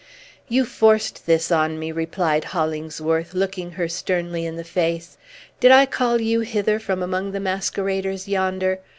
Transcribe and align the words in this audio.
"You 0.49 0.65
forced 0.65 1.27
this 1.27 1.51
on 1.51 1.77
me," 1.77 1.91
replied 1.91 2.43
Hollingsworth, 2.45 3.35
looking 3.35 3.69
her 3.73 3.87
sternly 3.87 4.47
in 4.47 4.55
the 4.55 4.63
face. 4.63 5.15
"Did 5.59 5.69
I 5.69 5.85
call 5.85 6.19
you 6.19 6.39
hither 6.39 6.79
from 6.79 7.03
among 7.03 7.33
the 7.33 7.39
masqueraders 7.39 8.27
yonder? 8.27 8.79